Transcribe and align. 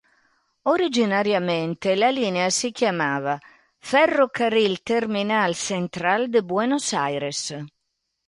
Originariamente 0.63 1.93
la 1.95 2.09
linea 2.09 2.49
si 2.49 2.71
chiamava 2.71 3.37
"Ferrocarril 3.77 4.81
Terminal 4.81 5.53
Central 5.53 6.27
de 6.31 6.41
Buenos 6.41 6.91
Aires". 6.93 7.53